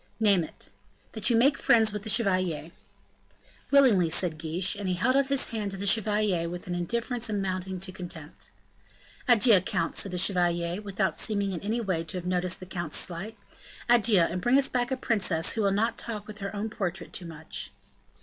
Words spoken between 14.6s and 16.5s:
back a princess who will not talk with